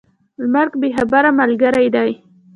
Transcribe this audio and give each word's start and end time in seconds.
مرګ 0.53 0.71
بې 0.81 0.89
خبره 0.97 1.29
ملګری 1.39 1.87
دی. 1.95 2.11